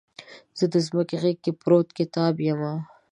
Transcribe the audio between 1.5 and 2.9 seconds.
پروت کتاب یمه